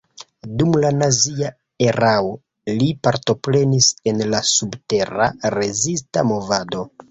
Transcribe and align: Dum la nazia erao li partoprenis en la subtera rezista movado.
Dum 0.61 0.77
la 0.83 0.89
nazia 1.01 1.51
erao 1.89 2.31
li 2.79 2.89
partoprenis 3.09 3.91
en 4.13 4.25
la 4.33 4.41
subtera 4.55 5.31
rezista 5.59 6.29
movado. 6.35 6.85